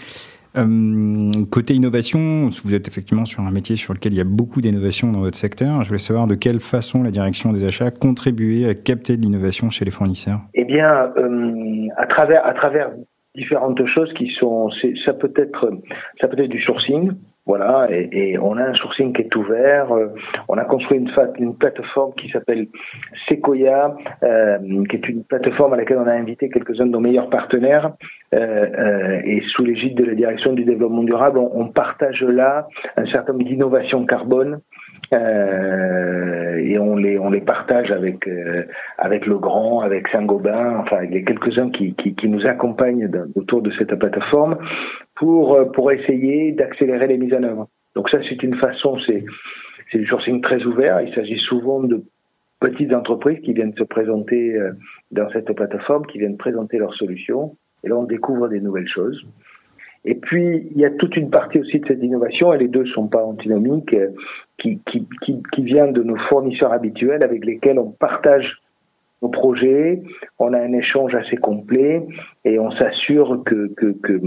Euh, 0.56 1.30
côté 1.50 1.74
innovation, 1.74 2.48
vous 2.64 2.74
êtes 2.74 2.86
effectivement 2.86 3.24
sur 3.24 3.42
un 3.42 3.50
métier 3.50 3.76
sur 3.76 3.92
lequel 3.92 4.12
il 4.12 4.18
y 4.18 4.20
a 4.20 4.24
beaucoup 4.24 4.60
d'innovation 4.60 5.10
dans 5.10 5.20
votre 5.20 5.36
secteur. 5.36 5.82
Je 5.82 5.88
voulais 5.88 5.98
savoir 5.98 6.26
de 6.26 6.34
quelle 6.34 6.60
façon 6.60 7.02
la 7.02 7.10
direction 7.10 7.52
des 7.52 7.64
achats 7.64 7.86
a 7.86 7.90
contribué 7.90 8.68
à 8.68 8.74
capter 8.74 9.16
de 9.16 9.22
l'innovation 9.22 9.70
chez 9.70 9.84
les 9.84 9.90
fournisseurs. 9.90 10.40
Eh 10.54 10.64
bien, 10.64 11.12
euh, 11.16 11.88
à 11.96 12.06
travers 12.06 12.46
à 12.46 12.54
travers 12.54 12.90
différentes 13.34 13.84
choses 13.86 14.12
qui 14.14 14.30
sont, 14.38 14.70
ça 15.04 15.12
peut 15.12 15.32
être 15.36 15.72
ça 16.20 16.28
peut 16.28 16.40
être 16.40 16.50
du 16.50 16.62
sourcing, 16.62 17.10
voilà, 17.46 17.88
et, 17.90 18.08
et, 18.12 18.38
on 18.38 18.56
a 18.56 18.62
un 18.62 18.74
sourcing 18.74 19.12
qui 19.12 19.20
est 19.20 19.36
ouvert. 19.36 19.92
Euh, 19.92 20.08
on 20.48 20.56
a 20.56 20.64
construit 20.64 20.98
une, 20.98 21.10
une 21.38 21.54
plateforme 21.54 22.14
qui 22.14 22.30
s'appelle 22.30 22.68
Sequoia, 23.28 23.94
euh, 24.22 24.58
qui 24.88 24.96
est 24.96 25.08
une 25.10 25.24
plateforme 25.24 25.74
à 25.74 25.76
laquelle 25.76 25.98
on 25.98 26.06
a 26.06 26.12
invité 26.12 26.48
quelques-uns 26.48 26.86
de 26.86 26.92
nos 26.92 27.00
meilleurs 27.00 27.28
partenaires. 27.28 27.92
Euh, 28.34 28.66
euh 28.78 29.20
et 29.24 29.42
sous 29.52 29.62
l'égide 29.62 29.94
de 29.94 30.04
la 30.04 30.14
direction 30.14 30.54
du 30.54 30.64
développement 30.64 31.02
durable, 31.02 31.38
on, 31.38 31.68
partage 31.68 32.22
là 32.22 32.66
un 32.96 33.04
certain 33.06 33.32
nombre 33.32 33.44
d'innovations 33.44 34.06
carbone 34.06 34.60
euh, 35.12 36.56
et 36.56 36.78
on 36.78 36.96
les 36.96 37.18
on 37.18 37.30
les 37.30 37.40
partage 37.40 37.90
avec 37.90 38.26
euh, 38.28 38.64
avec 38.98 39.26
le 39.26 39.38
Grand, 39.38 39.80
avec 39.80 40.08
Saint-Gobain, 40.08 40.78
enfin 40.78 41.02
il 41.02 41.14
y 41.14 41.18
a 41.18 41.22
quelques-uns 41.22 41.70
qui, 41.70 41.94
qui, 41.94 42.14
qui 42.14 42.28
nous 42.28 42.46
accompagnent 42.46 43.10
autour 43.34 43.62
de 43.62 43.70
cette 43.72 43.94
plateforme 43.96 44.58
pour 45.16 45.54
euh, 45.54 45.64
pour 45.66 45.92
essayer 45.92 46.52
d'accélérer 46.52 47.06
les 47.06 47.18
mises 47.18 47.34
en 47.34 47.42
œuvre. 47.42 47.68
Donc 47.94 48.10
ça 48.10 48.18
c'est 48.28 48.42
une 48.42 48.56
façon, 48.56 48.98
c'est 49.06 49.24
c'est 49.90 49.98
du 49.98 50.06
sourcing 50.06 50.40
très 50.40 50.62
ouvert. 50.64 51.00
Il 51.00 51.14
s'agit 51.14 51.38
souvent 51.38 51.82
de 51.82 52.02
petites 52.60 52.92
entreprises 52.92 53.40
qui 53.40 53.52
viennent 53.52 53.76
se 53.76 53.84
présenter 53.84 54.58
dans 55.10 55.28
cette 55.30 55.52
plateforme, 55.52 56.06
qui 56.06 56.18
viennent 56.18 56.38
présenter 56.38 56.78
leurs 56.78 56.94
solutions. 56.94 57.56
Et 57.82 57.88
là 57.88 57.96
on 57.96 58.04
découvre 58.04 58.48
des 58.48 58.60
nouvelles 58.60 58.88
choses. 58.88 59.24
Et 60.04 60.14
puis, 60.14 60.68
il 60.70 60.78
y 60.78 60.84
a 60.84 60.90
toute 60.90 61.16
une 61.16 61.30
partie 61.30 61.58
aussi 61.58 61.80
de 61.80 61.86
cette 61.86 62.02
innovation, 62.02 62.52
et 62.52 62.58
les 62.58 62.68
deux 62.68 62.84
sont 62.86 63.08
pas 63.08 63.24
antinomiques, 63.24 63.94
euh, 63.94 64.10
qui, 64.58 64.78
qui, 64.90 65.08
qui, 65.22 65.42
qui 65.52 65.62
vient 65.62 65.88
de 65.88 66.02
nos 66.02 66.16
fournisseurs 66.28 66.72
habituels 66.72 67.22
avec 67.22 67.44
lesquels 67.44 67.78
on 67.78 67.90
partage 67.90 68.60
nos 69.22 69.30
projets, 69.30 70.02
on 70.38 70.52
a 70.52 70.58
un 70.58 70.72
échange 70.74 71.14
assez 71.14 71.36
complet 71.36 72.02
et 72.44 72.58
on 72.58 72.70
s'assure 72.72 73.42
que, 73.44 73.72
que, 73.74 73.92
que 74.02 74.20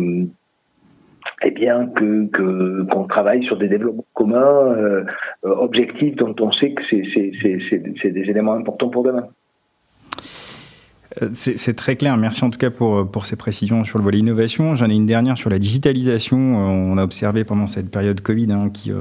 eh 1.44 1.52
bien 1.52 1.88
que 1.88 2.84
qu'on 2.92 3.04
travaille 3.06 3.44
sur 3.46 3.58
des 3.58 3.68
développements 3.68 4.06
communs 4.14 4.74
euh, 4.76 5.04
objectifs 5.44 6.16
dont 6.16 6.36
on 6.40 6.52
sait 6.52 6.72
que 6.72 6.82
c'est 6.90 8.12
des 8.12 8.30
éléments 8.30 8.54
importants 8.54 8.90
pour 8.90 9.04
demain. 9.04 9.28
C'est 11.34 11.76
très 11.76 11.96
clair. 11.96 12.16
Merci 12.16 12.44
en 12.44 12.52
tout 12.52 12.60
cas 12.60 12.70
pour, 12.70 13.10
pour 13.10 13.26
ces 13.26 13.36
précisions 13.36 13.84
sur 13.86 13.98
le 13.98 14.04
volet 14.04 14.20
innovation. 14.20 14.76
J'en 14.76 14.88
ai 14.90 14.94
une 14.94 15.08
dernière 15.08 15.36
sur 15.38 15.50
la 15.50 15.58
digitalisation. 15.58 16.38
On 16.38 16.98
a 16.98 17.04
observé 17.04 17.44
pendant 17.44 17.66
cette 17.66 17.90
période 17.90 18.22
Covid 18.22 18.52
hein, 18.52 18.70
qui, 18.70 18.92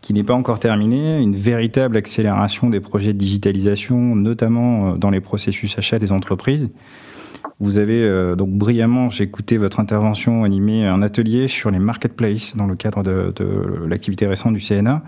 qui 0.00 0.12
n'est 0.12 0.24
pas 0.24 0.34
encore 0.34 0.58
terminée, 0.58 1.20
une 1.20 1.36
véritable 1.36 1.96
accélération 1.96 2.68
des 2.68 2.80
projets 2.80 3.12
de 3.12 3.18
digitalisation, 3.18 4.16
notamment 4.16 4.96
dans 4.96 5.10
les 5.10 5.20
processus 5.20 5.78
achats 5.78 6.00
des 6.00 6.10
entreprises. 6.10 6.70
Vous 7.60 7.78
avez 7.78 8.02
euh, 8.02 8.34
donc 8.34 8.50
brillamment, 8.50 9.10
j'ai 9.10 9.24
écouté 9.24 9.56
votre 9.56 9.78
intervention, 9.78 10.44
animé 10.44 10.86
un 10.86 11.00
atelier 11.02 11.48
sur 11.48 11.70
les 11.70 11.78
marketplaces 11.78 12.56
dans 12.56 12.66
le 12.66 12.74
cadre 12.74 13.02
de, 13.02 13.32
l'activité 13.86 14.26
récente 14.26 14.54
du 14.54 14.60
CNA. 14.60 15.02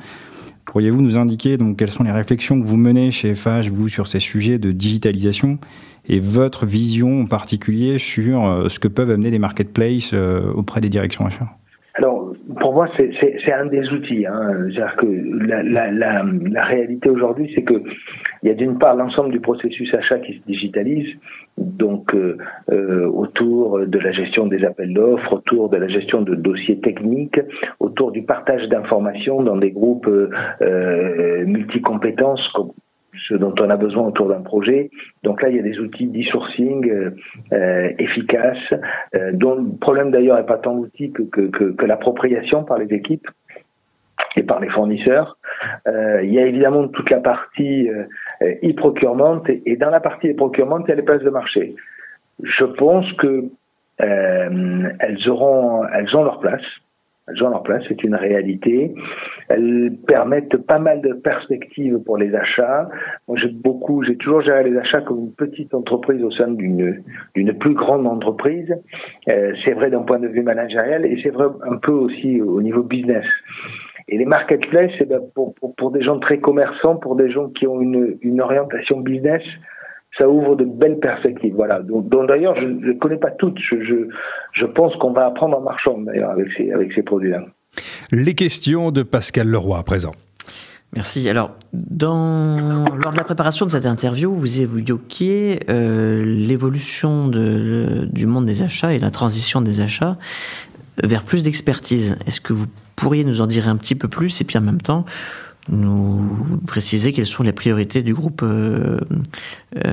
Pourriez-vous 0.64 1.02
nous 1.02 1.16
indiquer 1.16 1.57
donc 1.57 1.76
quelles 1.76 1.90
sont 1.90 2.04
les 2.04 2.12
réflexions 2.12 2.61
que 2.61 2.66
vous 2.66 2.76
menez 2.76 3.11
chez 3.11 3.35
FH, 3.35 3.71
vous, 3.73 3.88
sur 3.88 4.07
ces 4.07 4.21
sujets 4.21 4.59
de 4.59 4.73
digitalisation 4.73 5.59
et 6.07 6.21
votre 6.21 6.66
vision 6.66 7.23
en 7.23 7.26
particulier 7.26 7.99
sur 7.99 8.47
euh, 8.47 8.69
ce 8.69 8.78
que 8.78 8.88
peuvent 8.88 9.11
amener 9.11 9.31
les 9.31 9.38
marketplaces 9.38 10.11
euh, 10.12 10.52
auprès 10.52 10.81
des 10.81 10.88
directions 10.88 11.26
achats 11.26 11.57
pour 12.60 12.74
moi, 12.74 12.88
c'est 12.96 13.52
un 13.52 13.66
des 13.66 13.88
outils. 13.90 14.26
Hein. 14.26 14.52
C'est-à-dire 14.64 14.96
que 14.96 15.06
la, 15.46 15.62
la, 15.62 15.90
la, 15.90 16.24
la 16.24 16.64
réalité 16.64 17.08
aujourd'hui, 17.08 17.50
c'est 17.54 17.62
que 17.62 17.82
il 18.42 18.48
y 18.48 18.50
a 18.50 18.54
d'une 18.54 18.78
part 18.78 18.94
l'ensemble 18.94 19.30
du 19.30 19.40
processus 19.40 19.92
achat 19.94 20.18
qui 20.18 20.34
se 20.34 20.44
digitalise, 20.46 21.08
donc 21.56 22.14
euh, 22.14 22.36
euh, 22.70 23.06
autour 23.06 23.86
de 23.86 23.98
la 23.98 24.12
gestion 24.12 24.46
des 24.46 24.64
appels 24.64 24.92
d'offres, 24.92 25.32
autour 25.32 25.70
de 25.70 25.78
la 25.78 25.88
gestion 25.88 26.20
de 26.20 26.34
dossiers 26.34 26.78
techniques, 26.80 27.40
autour 27.80 28.12
du 28.12 28.22
partage 28.22 28.68
d'informations 28.68 29.42
dans 29.42 29.56
des 29.56 29.70
groupes 29.70 30.08
euh, 30.08 30.28
euh 30.60 31.46
multicompétences 31.46 32.46
ce 33.28 33.35
dont 33.35 33.54
on 33.61 33.71
a 33.71 33.76
besoin 33.76 34.04
autour 34.04 34.28
d'un 34.28 34.42
projet. 34.42 34.90
Donc 35.23 35.42
là, 35.42 35.49
il 35.49 35.56
y 35.56 35.59
a 35.59 35.62
des 35.62 35.78
outils 35.78 36.06
d'e-sourcing 36.06 37.12
euh, 37.52 37.90
efficaces, 37.99 38.75
euh, 39.14 39.33
dont 39.33 39.56
le 39.56 39.78
problème 39.78 40.11
d'ailleurs 40.11 40.37
n'est 40.37 40.47
pas 40.47 40.59
tant 40.59 40.75
l'outil 40.75 41.12
que, 41.12 41.85
l'appropriation 41.85 42.64
par 42.64 42.78
les 42.78 42.92
équipes 42.94 43.28
et 44.37 44.42
par 44.42 44.61
les 44.61 44.68
fournisseurs. 44.68 45.38
Euh, 45.87 46.23
il 46.23 46.33
y 46.33 46.38
a 46.38 46.47
évidemment 46.47 46.88
toute 46.88 47.11
la 47.11 47.21
partie 47.21 47.88
euh, 47.88 48.04
e-procurement 48.62 49.42
et, 49.47 49.76
dans 49.76 49.90
la 49.90 50.00
partie 50.00 50.30
e-procurement, 50.30 50.80
il 50.80 50.88
y 50.88 50.92
a 50.92 50.97
les 50.97 51.02
places 51.02 51.23
de 51.23 51.30
marché. 51.30 51.75
Je 52.42 52.64
pense 52.64 53.11
que 53.14 53.44
euh, 54.00 54.88
elles 54.99 55.28
auront, 55.28 55.85
elles 55.87 56.14
ont 56.16 56.25
leur 56.25 56.40
place. 56.40 56.62
Elles 57.26 57.43
ont 57.43 57.49
leur 57.49 57.62
place, 57.62 57.83
c'est 57.88 58.04
une 58.04 58.14
réalité. 58.14 58.95
Elles 59.49 59.93
permettent 60.07 60.59
pas 60.59 60.78
mal 60.78 61.00
de 61.00 61.14
perspectives 61.14 61.99
pour 62.04 62.19
les 62.19 62.35
achats. 62.35 62.88
Moi, 63.28 63.38
j'ai 63.40 63.49
beaucoup, 63.49 64.02
j'ai 64.02 64.16
toujours 64.16 64.43
géré 64.43 64.64
les 64.64 64.76
achats 64.76 65.00
comme 65.00 65.21
une 65.21 65.33
petite 65.33 65.73
entreprise 65.73 66.23
au 66.23 66.31
sein 66.31 66.49
d'une 66.49 67.02
plus 67.59 67.75
grande 67.75 68.07
entreprise. 68.07 68.75
Euh, 69.28 69.54
c'est 69.64 69.73
vrai 69.73 69.90
d'un 69.90 70.02
point 70.02 70.19
de 70.19 70.28
vue 70.28 70.43
managérial 70.43 71.07
et 71.07 71.19
c'est 71.23 71.31
vrai 71.31 71.47
un 71.66 71.76
peu 71.76 71.93
aussi 71.93 72.43
au 72.43 72.61
niveau 72.61 72.83
business. 72.83 73.25
Et 74.09 74.19
les 74.19 74.26
marketplaces, 74.26 74.93
eh 75.00 75.07
ben 75.07 75.21
pour, 75.35 75.90
des 75.90 76.02
gens 76.02 76.19
très 76.19 76.38
commerçants, 76.38 76.97
pour 76.97 77.16
des 77.16 77.31
gens 77.31 77.49
qui 77.49 77.66
ont 77.66 77.81
une 77.81 78.40
orientation 78.43 79.00
business, 79.00 79.43
ça 80.18 80.28
ouvre 80.28 80.56
de 80.56 80.64
belles 80.64 80.99
perspectives. 80.99 81.54
Voilà. 81.54 81.80
Donc, 81.83 82.09
d'ailleurs, 82.28 82.54
je 82.56 82.66
ne 82.66 82.92
connais 82.99 83.16
pas 83.16 83.30
toutes. 83.30 83.59
Je, 83.59 83.83
je, 83.83 83.94
je 84.52 84.66
pense 84.66 84.94
qu'on 84.97 85.12
va 85.12 85.26
apprendre 85.26 85.59
en 85.59 85.62
marchant 85.62 85.99
d'ailleurs 85.99 86.30
avec 86.30 86.49
ces, 86.56 86.71
avec 86.73 86.92
ces 86.92 87.02
produits-là. 87.02 87.44
Les 88.12 88.35
questions 88.35 88.90
de 88.90 89.02
Pascal 89.02 89.49
Leroy 89.49 89.78
à 89.78 89.83
présent. 89.83 90.12
Merci. 90.94 91.28
Alors, 91.28 91.56
dans, 91.73 92.85
lors 92.97 93.12
de 93.12 93.16
la 93.16 93.25
préparation 93.25 93.66
de 93.66 93.71
cette 93.73 93.87
interview, 93.87 94.33
vous 94.33 94.61
évoquiez 94.61 95.61
euh, 95.68 96.23
l'évolution 96.25 97.26
du 97.26 98.26
monde 98.26 98.47
des 98.47 98.62
achats 98.62 98.92
et 98.92 99.00
la 99.00 99.11
transition 99.11 99.61
des 99.61 99.80
achats 99.80 100.16
vers 101.02 101.25
plus 101.25 101.42
d'expertise. 101.42 102.16
Est-ce 102.26 102.40
que 102.40 102.52
vous 102.52 102.66
pourriez 102.94 103.25
nous 103.25 103.40
en 103.40 103.49
dire 103.49 103.68
un 103.68 103.76
petit 103.76 103.97
peu 103.97 104.06
plus 104.06 104.40
et 104.40 104.44
puis 104.44 104.56
en 104.56 104.61
même 104.61 104.80
temps 104.80 105.04
nous 105.68 106.21
préciser 106.66 107.12
quelles 107.12 107.26
sont 107.26 107.42
les 107.42 107.52
priorités 107.52 108.02
du 108.02 108.14
groupe, 108.14 108.42
euh, 108.42 108.99
euh, 109.85 109.90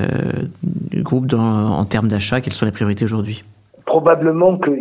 du 0.62 1.02
groupe 1.02 1.32
en 1.34 1.84
termes 1.84 2.08
d'achat, 2.08 2.40
quelles 2.40 2.52
sont 2.52 2.66
les 2.66 2.72
priorités 2.72 3.04
aujourd'hui? 3.04 3.44
Probablement 3.86 4.58
qu'il 4.58 4.80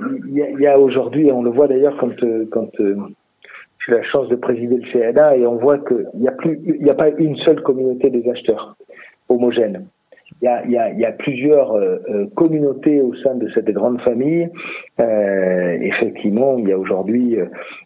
y 0.59 0.67
a, 0.67 0.79
aujourd'hui, 0.79 1.31
on 1.31 1.43
le 1.43 1.49
voit 1.49 1.67
d'ailleurs 1.67 1.95
quand, 1.99 2.11
euh, 2.23 2.47
quand 2.51 2.69
j'ai 2.77 3.91
la 3.93 4.03
chance 4.03 4.27
de 4.29 4.35
présider 4.35 4.77
le 4.77 4.91
CNA 4.91 5.37
et 5.37 5.47
on 5.47 5.57
voit 5.57 5.79
qu'il 5.79 6.05
n'y 6.15 6.27
a, 6.27 6.33
il 6.45 6.89
a 6.89 6.93
pas 6.93 7.09
une 7.09 7.35
seule 7.37 7.61
communauté 7.61 8.09
des 8.09 8.29
acheteurs 8.29 8.75
homogène 9.29 9.85
il 10.41 10.71
y 10.71 11.05
a, 11.05 11.11
plusieurs 11.11 11.73
euh, 11.73 11.97
euh, 12.09 12.25
communautés 12.35 12.99
au 13.01 13.13
sein 13.15 13.35
de 13.35 13.47
cette 13.53 13.69
grande 13.69 14.01
famille. 14.01 14.49
Euh, 14.99 15.77
effectivement, 15.81 16.57
il 16.57 16.67
y 16.67 16.71
a 16.71 16.79
aujourd'hui 16.79 17.37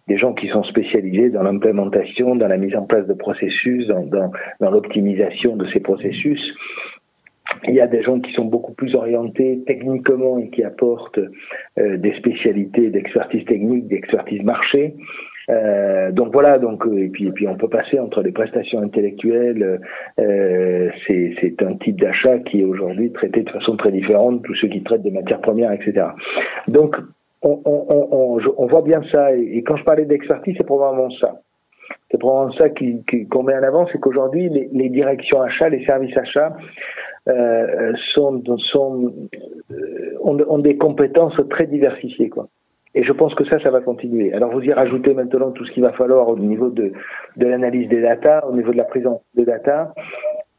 des 0.08 0.18
gens 0.18 0.34
qui 0.34 0.48
sont 0.48 0.64
spécialisés 0.64 1.30
dans 1.30 1.44
l'implémentation, 1.44 2.36
dans 2.36 2.48
la 2.48 2.58
mise 2.58 2.76
en 2.76 2.84
place 2.84 3.08
de 3.08 3.14
processus, 3.14 3.88
dans, 3.88 4.32
l'optimisation 4.72 5.58
de 5.58 5.66
ces 5.68 5.82
processus. 5.82 6.42
Il 7.68 7.74
y 7.74 7.82
a 7.82 7.88
des 7.88 8.04
gens 8.04 8.20
qui 8.20 8.32
sont 8.34 8.46
beaucoup 8.46 8.74
plus 8.74 8.96
orientés 8.96 9.62
techniquement 9.66 10.38
et 10.38 10.50
qui 10.50 10.64
apportent 10.64 11.20
des 11.78 12.14
spécialités 12.18 12.90
d'expertise 12.90 13.46
technique, 13.46 13.88
d'expertise 13.88 14.44
marché. 14.44 14.96
Euh, 15.50 16.12
donc 16.12 16.34
voilà, 16.34 16.58
donc 16.58 16.86
euh, 16.88 17.04
et 17.04 17.10
puis 17.10 17.28
et 17.28 17.32
puis 17.32 17.48
on 17.48 17.56
peut 17.56 17.68
passer 17.68 18.00
entre 18.00 18.22
les 18.22 18.32
prestations 18.32 18.82
intellectuelles. 18.82 19.80
Euh, 20.20 20.90
c'est 21.08 21.62
un 21.62 21.75
type 21.75 22.00
d'achat 22.02 22.40
qui 22.40 22.62
est 22.62 22.64
aujourd'hui 22.64 23.12
traité 23.12 23.44
de 23.44 23.50
façon 23.50 23.78
très 23.78 23.92
différente. 23.92 24.44
Tous 24.44 24.56
ceux 24.56 24.68
qui 24.68 24.82
traitent 24.84 25.04
des 25.04 25.12
matières 25.12 25.42
premières, 25.42 25.72
etc. 25.72 26.08
Donc 26.68 26.98
on, 27.42 27.62
on, 27.64 28.08
on, 28.12 28.40
on 28.58 28.66
voit 28.68 28.82
bien 28.82 29.02
ça. 29.12 29.36
Et, 29.36 29.62
quand 29.64 29.75
je 29.75 29.84
parlais 29.84 30.06
d'expertise, 30.06 30.56
c'est 30.58 30.66
probablement 30.66 31.12
ça. 31.12 31.42
C'est 32.10 32.18
probablement 32.18 32.56
ça 32.58 32.70
qu'on 32.70 33.44
met 33.44 33.56
en 33.56 33.64
avant, 33.64 33.88
c'est 33.92 34.00
qu'aujourd'hui 34.00 34.50
les, 34.50 34.70
les, 34.72 34.90
directions 34.90 35.42
achats, 35.42 35.70
les 35.70 35.86
services 35.86 36.18
achats 36.18 36.56
euh, 37.28 37.94
sont, 38.14 38.42
sont 38.58 39.14
ont, 40.22 40.38
ont 40.48 40.60
des 40.60 40.78
compétences 40.78 41.40
très 41.50 41.68
diversifiées, 41.68 42.30
quoi. 42.30 42.48
Et 42.96 43.04
je 43.04 43.12
pense 43.12 43.36
que 43.36 43.44
ça, 43.46 43.60
ça 43.60 43.70
va 43.70 43.82
continuer. 43.82 44.34
Alors 44.34 44.52
vous 44.52 44.62
y 44.62 44.72
rajoutez 44.72 45.14
maintenant 45.14 45.52
tout 45.52 45.66
ce 45.66 45.72
qu'il 45.74 45.84
va 45.84 45.92
falloir 45.92 46.30
au 46.30 46.38
niveau 46.38 46.70
de, 46.70 46.94
de 47.36 47.46
l'analyse 47.46 47.90
des 47.90 48.02
data, 48.02 48.46
au 48.48 48.54
niveau 48.54 48.72
de 48.72 48.78
la 48.78 48.86
présence 48.86 49.22
des 49.36 49.44
data. 49.44 49.94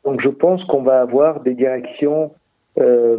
Donc 0.05 0.21
je 0.21 0.29
pense 0.29 0.63
qu'on 0.65 0.83
va 0.83 1.01
avoir 1.01 1.41
des 1.41 1.55
directions 1.55 2.31
euh, 2.79 3.17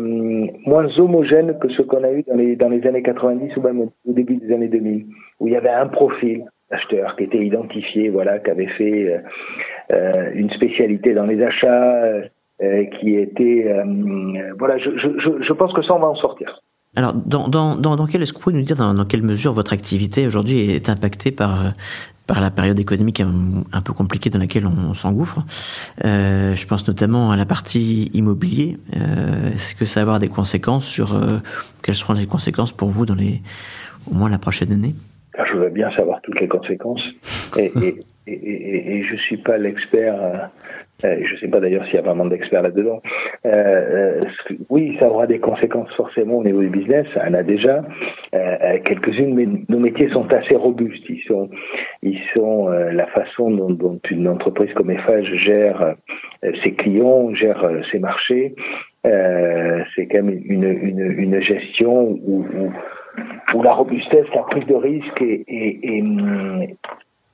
moins 0.68 0.88
homogènes 1.00 1.58
que 1.58 1.68
ce 1.70 1.82
qu'on 1.82 2.04
a 2.04 2.12
eu 2.12 2.24
dans 2.24 2.70
les, 2.70 2.88
années 2.88 3.02
90 3.02 3.58
ou 3.58 3.62
même 3.62 3.82
au 3.82 3.92
début 4.06 4.36
des 4.36 4.54
années 4.54 4.68
2000, 4.68 5.08
où 5.40 5.48
il 5.48 5.54
y 5.54 5.58
avait 5.58 5.70
un 5.70 5.88
profil 5.88 6.46
acheteur 6.70 7.16
qui 7.16 7.24
était 7.24 7.44
identifié, 7.44 8.10
voilà, 8.10 8.38
qui 8.38 8.52
avait 8.52 8.68
fait 8.68 9.08
euh, 9.08 9.18
euh 9.92 10.32
une 10.36 10.52
spécialité 10.52 11.16
dans 11.16 11.26
les 11.26 11.42
achats, 11.42 12.04
euh, 12.62 12.86
qui 13.00 13.16
était, 13.16 13.66
voilà, 14.60 14.78
je 14.78 15.54
pense 15.54 15.74
que 15.74 15.82
ça, 15.82 15.96
on 15.96 16.00
va 16.00 16.08
en 16.08 16.16
sortir. 16.16 16.62
Alors, 16.98 17.14
dans, 17.14 17.48
dans, 17.48 17.76
dans, 17.76 18.08
quel, 18.08 18.24
est-ce 18.24 18.34
que 18.34 18.40
vous 18.40 18.44
pouvez 18.46 18.56
nous 18.56 18.64
dire 18.64 18.76
dans, 18.76 18.92
dans 18.96 19.06
quelle 19.06 19.22
mesure 19.22 19.54
votre 19.54 19.72
activité 19.72 20.26
aujourd'hui 20.26 20.72
est 20.72 20.90
impactée 20.90 21.30
par, 21.30 21.74
par 22.26 22.42
la 22.42 22.50
période 22.50 22.80
économique 22.80 23.22
un, 23.22 23.82
peu 23.82 23.94
compliquée 23.94 24.32
dans 24.32 24.40
laquelle 24.40 24.66
on, 24.66 24.96
s'engouffre? 24.96 25.46
Euh, 26.04 26.56
Je 26.56 26.66
pense 26.66 26.88
notamment 26.88 27.30
à 27.30 27.38
la 27.38 27.46
partie 27.46 28.10
immobilier. 28.16 28.80
Euh, 28.96 29.54
est-ce 29.54 29.76
que 29.76 29.86
ça 29.86 30.00
va 30.00 30.02
avoir 30.02 30.20
des 30.20 30.28
conséquences 30.28 30.88
sur 30.88 31.14
euh, 31.14 31.38
quelles 31.84 31.94
seront 31.94 32.14
les 32.14 32.26
conséquences 32.26 32.72
pour 32.72 32.90
vous 32.90 33.06
dans 33.06 33.14
les 33.14 33.44
au 34.10 34.16
moins 34.16 34.32
la 34.32 34.40
prochaine 34.40 34.72
année? 34.72 34.96
Ah, 35.38 35.44
Je 35.54 35.56
veux 35.56 35.70
bien 35.70 35.92
savoir 35.96 36.20
toutes 36.24 36.40
les 36.42 36.48
conséquences. 36.48 37.04
Et, 37.58 37.72
et, 37.80 38.00
et, 38.26 38.98
et 38.98 39.04
je 39.04 39.16
suis 39.18 39.38
pas 39.38 39.60
l'expert 39.60 40.50
euh, 41.06 41.18
je 41.24 41.34
ne 41.34 41.40
sais 41.40 41.48
pas 41.48 41.60
d'ailleurs 41.60 41.86
s'il 41.86 41.96
y 41.96 42.00
a 42.00 42.02
vraiment 42.02 42.26
d'experts 42.26 42.64
là-dedans. 42.64 43.02
Euh, 43.46 43.50
euh 43.52 44.26
oui, 44.70 44.98
ça 45.00 45.08
aura 45.08 45.28
des 45.28 45.40
conséquences 45.40 45.92
forcément 45.96 46.38
au 46.38 46.44
niveau 46.44 46.62
du 46.62 46.70
business. 46.70 47.06
Ça 47.14 47.26
en 47.28 47.34
a 47.34 47.44
déjà 47.44 47.84
quelques-unes, 48.86 49.34
mais 49.34 49.48
nos 49.70 49.80
métiers 49.80 50.10
sont 50.10 50.32
assez 50.32 50.56
robustes. 50.56 51.08
Ils 51.10 52.20
sont, 52.36 52.68
la 52.70 53.06
façon 53.08 53.52
dont, 53.52 54.00
une 54.10 54.28
entreprise 54.28 54.74
comme 54.74 54.92
EFAGE 54.92 55.34
gère 55.36 55.96
ses 56.64 56.74
clients, 56.74 57.34
gère 57.34 57.70
ses 57.92 58.00
marchés. 58.00 58.56
c'est 59.04 60.08
quand 60.08 60.24
même 60.24 60.42
une, 60.46 60.64
une, 60.64 61.12
une 61.18 61.42
gestion 61.42 62.20
où, 62.26 62.46
où, 63.54 63.64
la 63.64 63.74
robustesse, 63.74 64.28
la 64.36 64.44
prise 64.44 64.66
de 64.66 64.76
risque 64.76 65.22
est, 65.22 65.46
est, 65.48 66.04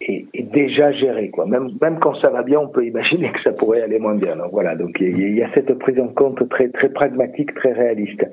est, 0.08 0.26
est, 0.34 0.52
déjà 0.54 0.92
géré. 0.92 1.30
Quoi. 1.30 1.46
Même, 1.46 1.70
même 1.82 2.00
quand 2.00 2.16
ça 2.16 2.30
va 2.30 2.44
bien, 2.44 2.60
on 2.60 2.68
peut 2.68 2.86
imaginer 2.86 3.32
que 3.32 3.42
ça 3.42 3.52
pourrait 3.52 3.82
aller 3.82 4.00
moins 4.00 4.16
bien. 4.16 4.36
Donc 4.36 4.52
voilà, 4.52 4.76
donc 4.76 4.98
il 5.00 5.36
y, 5.36 5.44
a 5.44 5.50
cette 5.54 5.74
prise 5.80 6.00
en 6.00 6.08
compte 6.08 6.48
très, 6.50 6.70
très 6.70 6.90
pragmatique, 6.90 7.54
très 7.56 7.74
réaliste. 7.74 8.26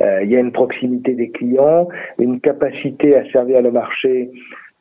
Euh, 0.00 0.22
il 0.22 0.30
y 0.30 0.36
a 0.36 0.40
une 0.40 0.52
proximité 0.52 1.14
des 1.14 1.30
clients, 1.30 1.88
une 2.18 2.40
capacité 2.40 3.16
à 3.16 3.24
servir 3.30 3.62
le 3.62 3.70
marché 3.70 4.30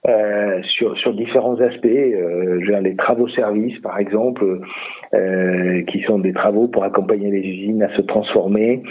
euh, 0.07 0.61
sur, 0.61 0.95
sur 0.99 1.15
différents 1.15 1.59
aspects, 1.61 1.87
euh, 1.87 2.79
les 2.81 2.95
travaux 2.95 3.27
services 3.29 3.79
par 3.79 3.97
exemple, 3.97 4.59
euh, 5.15 5.81
qui 5.83 6.01
sont 6.03 6.19
des 6.19 6.31
travaux 6.31 6.67
pour 6.67 6.83
accompagner 6.83 7.31
les 7.31 7.39
usines 7.39 7.81
à 7.81 7.89
se 7.95 8.03
transformer 8.03 8.83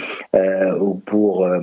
ou 0.79 1.01
pour 1.05 1.45
euh, 1.45 1.59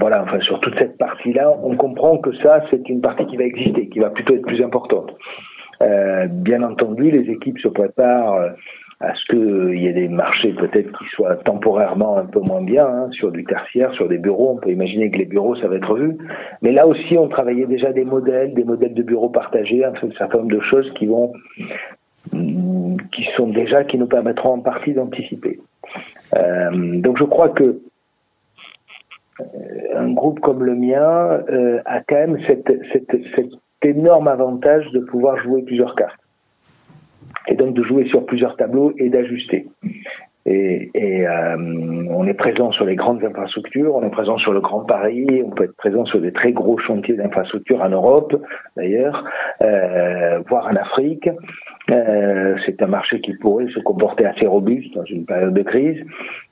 voilà, 0.00 0.22
enfin 0.22 0.40
sur 0.40 0.60
toute 0.60 0.78
cette 0.78 0.98
partie-là, 0.98 1.52
on 1.62 1.76
comprend 1.76 2.18
que 2.18 2.32
ça 2.36 2.64
c'est 2.70 2.88
une 2.88 3.00
partie 3.00 3.26
qui 3.26 3.36
va 3.36 3.44
exister, 3.44 3.88
qui 3.88 3.98
va 3.98 4.10
plutôt 4.10 4.34
être 4.34 4.46
plus 4.46 4.62
importante. 4.62 5.14
bien 6.30 6.62
entendu, 6.62 7.10
les 7.10 7.30
équipes 7.30 7.58
se 7.58 7.68
préparent 7.68 8.54
à 9.02 9.14
ce 9.16 9.24
qu'il 9.26 9.80
y 9.80 9.88
ait 9.88 9.92
des 9.92 10.08
marchés 10.08 10.52
peut-être 10.52 10.96
qui 10.96 11.04
soient 11.16 11.34
temporairement 11.36 12.16
un 12.18 12.24
peu 12.24 12.38
moins 12.38 12.62
bien 12.62 12.86
hein, 12.86 13.08
sur 13.10 13.32
du 13.32 13.44
tertiaire, 13.44 13.92
sur 13.94 14.08
des 14.08 14.18
bureaux. 14.18 14.52
On 14.52 14.60
peut 14.60 14.70
imaginer 14.70 15.10
que 15.10 15.18
les 15.18 15.24
bureaux, 15.24 15.56
ça 15.56 15.66
va 15.66 15.76
être 15.76 15.94
vu. 15.94 16.16
Mais 16.62 16.70
là 16.70 16.86
aussi, 16.86 17.18
on 17.18 17.28
travaillait 17.28 17.66
déjà 17.66 17.92
des 17.92 18.04
modèles, 18.04 18.54
des 18.54 18.62
modèles 18.62 18.94
de 18.94 19.02
bureaux 19.02 19.28
partagés, 19.28 19.84
un 19.84 19.92
certain 20.16 20.38
nombre 20.38 20.52
de 20.52 20.60
choses 20.60 20.88
qui 20.94 21.06
vont, 21.06 21.32
qui 22.30 23.24
sont 23.36 23.48
déjà, 23.48 23.82
qui 23.82 23.98
nous 23.98 24.06
permettront 24.06 24.50
en 24.50 24.60
partie 24.60 24.94
d'anticiper. 24.94 25.58
Euh, 26.36 27.00
donc 27.00 27.18
je 27.18 27.24
crois 27.24 27.50
que 27.50 27.80
euh, 29.40 29.44
un 29.96 30.12
groupe 30.12 30.40
comme 30.40 30.64
le 30.64 30.74
mien 30.74 31.42
euh, 31.50 31.80
a 31.84 32.00
quand 32.00 32.14
même 32.14 32.38
cet 32.46 32.70
énorme 33.82 34.28
avantage 34.28 34.90
de 34.92 35.00
pouvoir 35.00 35.38
jouer 35.38 35.62
plusieurs 35.62 35.94
cartes 35.94 36.20
et 37.48 37.54
donc 37.54 37.74
de 37.74 37.82
jouer 37.82 38.06
sur 38.08 38.24
plusieurs 38.24 38.56
tableaux 38.56 38.92
et 38.98 39.08
d'ajuster. 39.08 39.66
Et, 40.44 40.90
et 40.94 41.26
euh, 41.26 41.56
on 42.10 42.26
est 42.26 42.34
présent 42.34 42.72
sur 42.72 42.84
les 42.84 42.96
grandes 42.96 43.22
infrastructures, 43.22 43.94
on 43.94 44.02
est 44.02 44.10
présent 44.10 44.38
sur 44.38 44.52
le 44.52 44.60
Grand 44.60 44.80
Paris, 44.80 45.42
on 45.44 45.50
peut 45.50 45.64
être 45.64 45.76
présent 45.76 46.04
sur 46.04 46.20
des 46.20 46.32
très 46.32 46.52
gros 46.52 46.78
chantiers 46.78 47.14
d'infrastructures 47.14 47.80
en 47.80 47.90
Europe, 47.90 48.34
d'ailleurs, 48.76 49.24
euh, 49.62 50.40
voire 50.48 50.66
en 50.66 50.76
Afrique. 50.76 51.28
Euh, 51.90 52.56
c'est 52.66 52.82
un 52.82 52.86
marché 52.86 53.20
qui 53.20 53.34
pourrait 53.34 53.68
se 53.68 53.80
comporter 53.80 54.24
assez 54.24 54.46
robuste 54.46 54.94
dans 54.94 55.04
une 55.04 55.26
période 55.26 55.54
de 55.54 55.62
crise, 55.62 56.00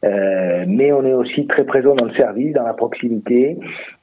euh, 0.04 0.64
mais 0.68 0.92
on 0.92 1.04
est 1.04 1.12
aussi 1.12 1.46
très 1.46 1.64
présent 1.64 1.94
dans 1.94 2.04
le 2.04 2.14
service, 2.14 2.52
dans 2.52 2.64
la 2.64 2.74
proximité. 2.74 3.58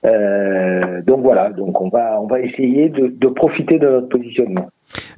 Euh, 0.05 1.01
donc 1.03 1.21
voilà, 1.21 1.49
donc 1.49 1.79
on 1.79 1.89
va 1.89 2.19
on 2.21 2.27
va 2.27 2.39
essayer 2.39 2.89
de, 2.89 3.07
de 3.07 3.27
profiter 3.27 3.79
de 3.79 3.87
notre 3.87 4.09
positionnement. 4.09 4.67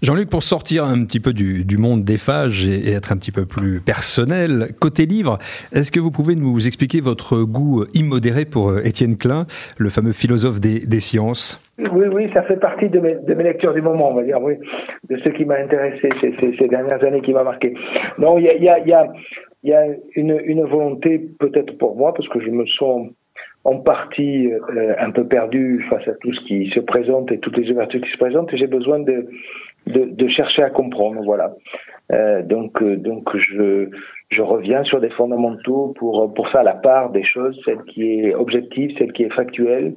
Jean-Luc, 0.02 0.30
pour 0.30 0.44
sortir 0.44 0.86
un 0.86 1.04
petit 1.04 1.20
peu 1.20 1.34
du, 1.34 1.78
monde 1.78 2.06
des 2.06 2.18
phages 2.18 2.66
et, 2.66 2.94
être 2.94 3.12
un 3.12 3.18
petit 3.18 3.34
peu 3.34 3.46
plus 3.46 3.82
personnel, 3.82 4.68
côté 4.80 5.06
livre, 5.06 5.40
est-ce 5.74 5.92
que 5.92 6.00
vous 6.00 6.10
pouvez 6.10 6.36
nous 6.36 6.66
expliquer 6.66 7.02
votre 7.02 7.44
goût 7.44 7.84
immodéré 7.94 8.46
pour 8.46 8.70
euh, 8.70 8.82
Étienne 8.86 9.18
Klein, 9.18 9.46
le 9.78 9.90
fameux 9.90 10.14
philosophe 10.14 10.62
des, 10.62 11.00
sciences? 11.02 11.60
Oui, 11.78 12.06
oui, 12.14 12.30
ça 12.34 12.44
fait 12.44 12.56
partie 12.56 12.88
de 12.88 13.00
mes, 13.00 13.44
lectures 13.44 13.74
du 13.74 13.82
moment, 13.82 14.12
on 14.12 14.16
va 14.16 14.24
dire, 14.24 14.42
oui, 14.42 14.54
de 15.10 15.18
ce 15.18 15.30
qui 15.30 15.44
m'a 15.44 15.56
intéressé 15.56 16.10
ces, 16.22 16.68
dernières 16.70 17.04
années, 17.04 17.22
qui 17.22 17.34
m'a 17.34 17.44
marqué. 17.44 17.74
Non, 18.18 18.38
il 18.38 18.46
y 18.46 19.74
a, 19.74 19.86
une, 20.16 20.64
volonté, 20.64 21.28
peut-être 21.40 21.78
pour 21.78 21.98
moi, 21.98 22.14
parce 22.14 22.30
que 22.30 22.40
je 22.40 22.50
me 22.50 22.66
sens 22.66 23.10
en 23.66 23.76
partie 23.76 24.50
euh, 24.50 24.94
un 24.98 25.12
peu 25.12 25.28
perdu 25.28 25.86
face 25.90 26.08
à 26.08 26.14
tout 26.14 26.34
ce 26.34 26.40
qui 26.46 26.72
se 26.74 26.80
présente 26.80 27.34
et 27.34 27.40
toutes 27.40 27.58
les 27.58 27.70
ouvertures 27.70 28.00
qui 28.00 28.12
se 28.12 28.18
présentent, 28.18 28.54
et 28.54 28.58
j'ai 28.58 28.68
besoin 28.68 29.00
de 29.00 29.28
de, 29.88 30.28
chercher 30.28 30.64
à 30.64 30.70
comprendre. 30.70 31.22
Voilà. 31.24 31.54
Euh, 32.12 32.42
donc, 32.42 32.82
euh, 32.82 32.96
donc 32.96 33.30
je, 33.38 33.90
je 34.30 34.42
reviens 34.42 34.84
sur 34.84 35.00
des 35.00 35.10
fondamentaux 35.12 35.94
pour, 35.98 36.34
pour 36.34 36.50
ça, 36.50 36.64
la 36.64 36.74
part 36.74 37.12
des 37.12 37.24
choses, 37.24 37.60
celle 37.66 37.84
qui 37.84 38.04
est 38.04 38.34
objective, 38.34 38.92
celle 38.98 39.14
qui 39.14 39.24
est 39.24 39.34
factuelle, 39.34 39.94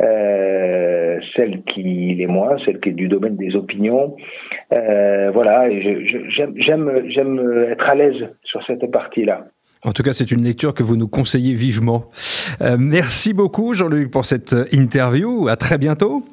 euh, 0.00 1.18
celle 1.36 1.62
qui 1.62 2.20
est 2.20 2.26
moins, 2.26 2.56
celle 2.64 2.80
qui 2.80 2.88
est 2.88 2.92
du 2.92 3.08
domaine 3.08 3.36
des 3.36 3.54
opinions. 3.54 4.16
Voilà, 4.70 5.68
j'aime, 5.70 6.90
être 7.70 7.88
à 7.88 7.94
l'aise 7.94 8.28
sur 8.42 8.64
cette 8.66 8.90
partie-là. 8.90 9.46
En 9.84 9.92
tout 9.92 10.02
cas, 10.02 10.14
c'est 10.14 10.30
une 10.32 10.42
lecture 10.42 10.72
que 10.72 10.82
vous 10.82 10.96
nous 10.96 11.08
conseillez 11.08 11.54
vivement. 11.54 12.06
Merci 12.78 13.34
beaucoup, 13.34 13.74
Jean-Luc, 13.74 14.10
pour 14.10 14.24
cette 14.24 14.54
interview. 14.72 15.48
À 15.48 15.56
très 15.56 15.78
bientôt. 15.78 16.24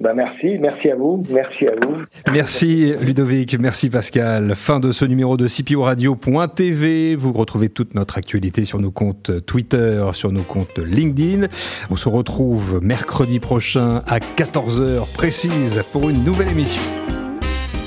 Ben 0.00 0.14
merci, 0.14 0.56
merci 0.58 0.90
à 0.90 0.96
vous, 0.96 1.22
merci 1.28 1.66
à 1.66 1.72
vous. 1.74 1.96
Merci 2.32 2.94
Ludovic, 3.04 3.58
merci 3.58 3.90
Pascal. 3.90 4.54
Fin 4.54 4.80
de 4.80 4.92
ce 4.92 5.04
numéro 5.04 5.36
de 5.36 5.46
CPO 5.46 5.82
Radio.tv. 5.82 7.16
Vous 7.16 7.34
retrouvez 7.34 7.68
toute 7.68 7.94
notre 7.94 8.16
actualité 8.16 8.64
sur 8.64 8.78
nos 8.78 8.90
comptes 8.90 9.44
Twitter, 9.44 10.02
sur 10.14 10.32
nos 10.32 10.42
comptes 10.42 10.78
LinkedIn. 10.78 11.48
On 11.90 11.96
se 11.96 12.08
retrouve 12.08 12.80
mercredi 12.82 13.40
prochain 13.40 14.02
à 14.06 14.20
14h 14.20 15.12
précise 15.12 15.82
pour 15.92 16.08
une 16.08 16.24
nouvelle 16.24 16.48
émission. 16.48 16.80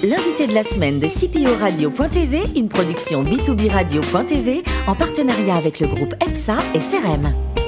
L'invité 0.03 0.47
de 0.47 0.53
la 0.53 0.63
semaine 0.63 0.99
de 0.99 1.07
CPO 1.07 1.57
Radio.tv, 1.59 2.41
une 2.57 2.69
production 2.69 3.23
B2B 3.23 3.71
Radio.tv 3.71 4.61
en 4.85 4.93
partenariat 4.93 5.55
avec 5.55 5.79
le 5.79 5.87
groupe 5.87 6.13
EPSA 6.27 6.57
et 6.75 6.79
CRM. 6.79 7.62